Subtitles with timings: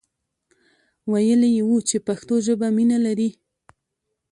[1.11, 3.29] ویلی وو چې په پښتو ژبه مینه لري.